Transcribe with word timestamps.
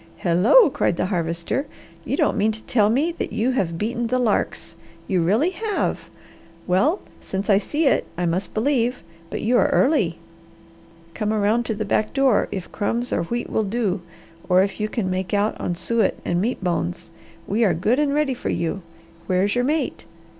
"Hello!" 0.17 0.67
cried 0.71 0.97
the 0.97 1.05
Harvester. 1.05 1.67
"You 2.05 2.17
don't 2.17 2.35
mean 2.35 2.51
to 2.53 2.63
tell 2.63 2.89
me 2.89 3.11
that 3.11 3.31
you 3.31 3.51
have 3.51 3.77
beaten 3.77 4.07
the 4.07 4.17
larks! 4.17 4.73
You 5.07 5.21
really 5.21 5.51
have! 5.51 6.09
Well 6.65 7.01
since 7.19 7.51
I 7.51 7.59
see 7.59 7.85
it, 7.85 8.07
I 8.17 8.25
must 8.25 8.55
believe, 8.55 9.03
but 9.29 9.43
you 9.43 9.57
are 9.59 9.67
early. 9.67 10.17
Come 11.13 11.31
around 11.31 11.67
to 11.67 11.75
the 11.75 11.85
back 11.85 12.13
door 12.15 12.47
if 12.51 12.71
crumbs 12.71 13.13
or 13.13 13.25
wheat 13.25 13.51
will 13.51 13.63
do 13.63 14.01
or 14.49 14.63
if 14.63 14.79
you 14.79 14.89
can 14.89 15.07
make 15.07 15.35
out 15.35 15.55
on 15.61 15.75
suet 15.75 16.17
and 16.25 16.41
meat 16.41 16.63
bones! 16.63 17.11
We 17.45 17.63
are 17.63 17.75
good 17.75 17.99
and 17.99 18.11
ready 18.11 18.33
for 18.33 18.49
you. 18.49 18.81
Where 19.27 19.43
is 19.43 19.53
your 19.53 19.65
mate? 19.65 20.05